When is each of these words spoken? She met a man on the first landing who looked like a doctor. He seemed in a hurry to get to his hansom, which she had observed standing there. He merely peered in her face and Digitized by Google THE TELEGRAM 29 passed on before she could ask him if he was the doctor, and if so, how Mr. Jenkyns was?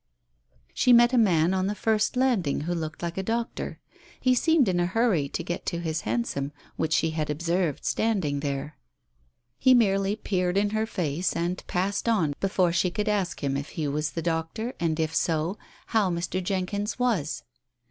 She 0.73 0.93
met 0.93 1.13
a 1.13 1.15
man 1.19 1.53
on 1.53 1.67
the 1.67 1.75
first 1.75 2.15
landing 2.17 2.61
who 2.61 2.73
looked 2.73 3.03
like 3.03 3.19
a 3.19 3.21
doctor. 3.21 3.79
He 4.19 4.33
seemed 4.33 4.67
in 4.67 4.79
a 4.79 4.87
hurry 4.87 5.29
to 5.29 5.43
get 5.43 5.63
to 5.67 5.79
his 5.79 6.01
hansom, 6.01 6.53
which 6.75 6.93
she 6.93 7.11
had 7.11 7.29
observed 7.29 7.85
standing 7.85 8.39
there. 8.39 8.79
He 9.59 9.75
merely 9.75 10.15
peered 10.15 10.57
in 10.57 10.71
her 10.71 10.87
face 10.87 11.35
and 11.35 11.55
Digitized 11.55 11.55
by 11.55 11.61
Google 11.61 11.61
THE 11.61 11.69
TELEGRAM 11.69 11.93
29 11.93 11.93
passed 11.93 12.09
on 12.09 12.33
before 12.39 12.73
she 12.73 12.89
could 12.89 13.07
ask 13.09 13.43
him 13.43 13.55
if 13.57 13.69
he 13.77 13.87
was 13.87 14.11
the 14.11 14.21
doctor, 14.23 14.73
and 14.79 14.99
if 14.99 15.13
so, 15.13 15.59
how 15.85 16.09
Mr. 16.09 16.43
Jenkyns 16.43 16.97
was? 16.97 17.43